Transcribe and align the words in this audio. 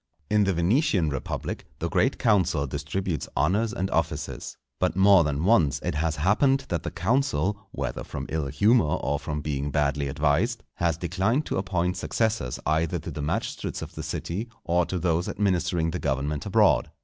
In 0.31 0.45
the 0.45 0.53
Venetian 0.55 1.11
Republic, 1.11 1.63
the 1.77 1.87
great 1.87 2.17
council 2.17 2.65
distributes 2.65 3.29
honours 3.37 3.71
and 3.71 3.87
offices. 3.91 4.57
But 4.79 4.95
more 4.95 5.23
than 5.23 5.43
once 5.45 5.79
it 5.83 5.93
has 5.93 6.15
happened 6.15 6.65
that 6.69 6.81
the 6.81 6.89
council, 6.89 7.67
whether 7.69 8.03
from 8.03 8.25
ill 8.29 8.47
humour 8.47 8.95
or 8.95 9.19
from 9.19 9.41
being 9.41 9.69
badly 9.69 10.07
advised, 10.07 10.63
has 10.77 10.97
declined 10.97 11.45
to 11.45 11.57
appoint 11.59 11.97
successors 11.97 12.59
either 12.65 12.97
to 12.97 13.11
the 13.11 13.21
magistrates 13.21 13.83
of 13.83 13.93
the 13.93 14.01
city 14.01 14.49
or 14.63 14.87
to 14.87 14.97
those 14.97 15.29
administering 15.29 15.91
the 15.91 15.99
government 15.99 16.47
abroad. 16.47 16.89